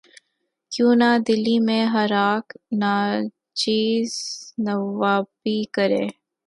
[0.71, 2.45] کیوں نہ دلی میں ہر اک
[2.81, 4.11] ناچیز
[4.65, 6.05] نوّابی کرے